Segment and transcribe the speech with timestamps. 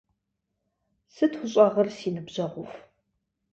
[1.13, 2.75] Сыт ущӀэгъыр си ныбжьэгъуфІ?